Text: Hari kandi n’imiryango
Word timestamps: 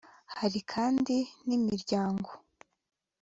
Hari 0.39 0.59
kandi 0.73 1.15
n’imiryango 1.47 2.29